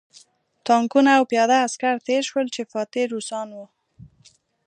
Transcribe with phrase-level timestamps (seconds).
[0.67, 3.65] ټانکونه او پیاده عسکر تېر شول چې فاتح روسان وو